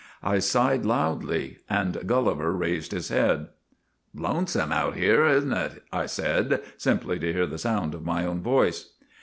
I 0.23 0.39
sighed 0.39 0.83
loudly, 0.83 1.57
and 1.69 2.07
Gulliver 2.07 2.51
raised 2.53 2.91
his 2.91 3.09
head.' 3.09 3.49
Lonesome 4.25 4.71
out 4.71 4.95
here, 4.95 5.27
is 5.27 5.45
n't 5.45 5.53
it?' 5.55 5.83
I 6.01 6.07
said, 6.07 6.63
simply 6.75 7.19
to 7.19 7.31
hear 7.31 7.45
the 7.45 7.59
sound 7.59 7.93
of 7.93 8.03
my 8.03 8.25
own 8.25 8.41
voice. 8.41 8.93